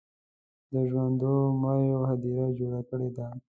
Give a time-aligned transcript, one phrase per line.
[0.71, 3.27] د ژوندو مړیو هدیره جوړه کړې ده.